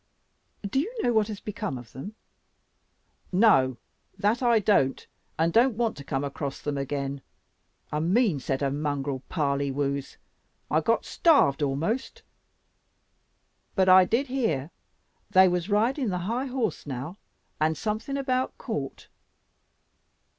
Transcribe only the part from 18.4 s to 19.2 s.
court."